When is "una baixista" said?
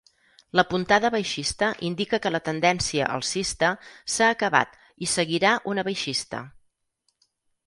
5.75-6.43